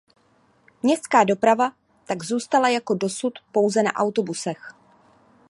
[0.83, 1.71] Městská doprava
[2.05, 4.73] tak zůstala jako dosud pouze na autobusech.